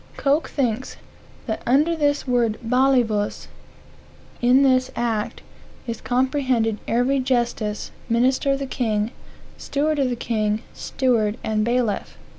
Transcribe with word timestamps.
Coke 0.17 0.49
thinks 0.49 0.97
"that 1.45 1.61
under 1.67 1.95
this 1.95 2.27
word 2.27 2.57
balivus, 2.67 3.47
in 4.41 4.63
this 4.63 4.89
act, 4.95 5.43
is 5.85 6.01
comprehended 6.01 6.79
every 6.87 7.19
justice, 7.19 7.91
minister 8.09 8.53
of 8.53 8.57
the 8.57 8.65
king, 8.65 9.11
steward 9.59 9.99
of 9.99 10.09
the 10.09 10.15
king, 10.15 10.63
steward 10.73 11.37
and 11.43 11.63
bailiff." 11.63 12.17